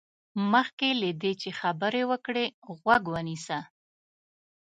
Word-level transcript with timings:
مخکې 0.51 0.89
له 1.01 1.09
دې 1.21 1.31
چې 1.41 1.49
خبرې 1.59 2.03
وکړې، 2.11 2.45
غوږ 2.79 3.03
ونيسه. 3.13 3.59